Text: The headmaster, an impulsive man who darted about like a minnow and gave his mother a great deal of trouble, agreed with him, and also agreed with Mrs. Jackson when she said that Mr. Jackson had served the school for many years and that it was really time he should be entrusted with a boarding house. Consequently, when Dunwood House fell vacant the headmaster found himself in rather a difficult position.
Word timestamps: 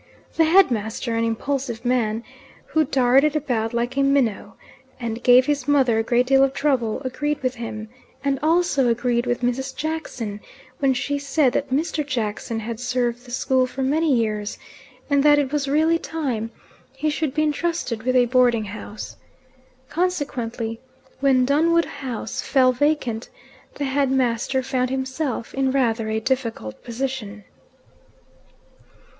The 0.35 0.45
headmaster, 0.45 1.15
an 1.15 1.23
impulsive 1.23 1.85
man 1.85 2.23
who 2.65 2.85
darted 2.85 3.35
about 3.35 3.71
like 3.71 3.95
a 3.97 4.01
minnow 4.01 4.55
and 4.99 5.21
gave 5.21 5.45
his 5.45 5.67
mother 5.67 5.99
a 5.99 6.03
great 6.03 6.25
deal 6.25 6.43
of 6.43 6.55
trouble, 6.55 7.03
agreed 7.05 7.43
with 7.43 7.53
him, 7.53 7.87
and 8.23 8.39
also 8.41 8.87
agreed 8.87 9.27
with 9.27 9.41
Mrs. 9.41 9.75
Jackson 9.75 10.39
when 10.79 10.95
she 10.95 11.19
said 11.19 11.53
that 11.53 11.69
Mr. 11.69 12.03
Jackson 12.03 12.61
had 12.61 12.79
served 12.79 13.25
the 13.25 13.29
school 13.29 13.67
for 13.67 13.83
many 13.83 14.11
years 14.11 14.57
and 15.07 15.21
that 15.21 15.37
it 15.37 15.53
was 15.53 15.67
really 15.67 15.99
time 15.99 16.49
he 16.95 17.11
should 17.11 17.35
be 17.35 17.43
entrusted 17.43 18.01
with 18.01 18.15
a 18.15 18.25
boarding 18.25 18.65
house. 18.65 19.17
Consequently, 19.87 20.79
when 21.19 21.45
Dunwood 21.45 21.85
House 21.85 22.41
fell 22.41 22.71
vacant 22.71 23.29
the 23.75 23.85
headmaster 23.85 24.63
found 24.63 24.89
himself 24.89 25.53
in 25.53 25.69
rather 25.69 26.09
a 26.09 26.19
difficult 26.19 26.83
position. 26.83 27.43